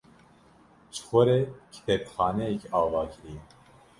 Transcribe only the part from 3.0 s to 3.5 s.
kiriye.